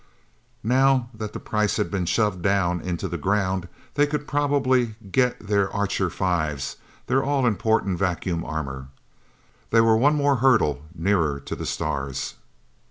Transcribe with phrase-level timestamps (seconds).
[0.63, 5.37] Now that the price had been shoved down into the ground, they could probably get
[5.45, 8.87] their Archer Fives their all important vacuum armor.
[9.69, 12.33] They were one more hurdle nearer to the stars.